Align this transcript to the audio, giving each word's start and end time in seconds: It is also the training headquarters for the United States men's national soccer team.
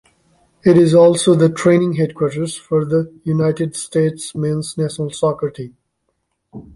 It 0.63 0.77
is 0.79 0.95
also 0.95 1.35
the 1.35 1.47
training 1.47 1.93
headquarters 1.93 2.57
for 2.57 2.85
the 2.85 3.13
United 3.23 3.75
States 3.75 4.33
men's 4.33 4.75
national 4.75 5.11
soccer 5.11 5.51
team. 5.51 5.77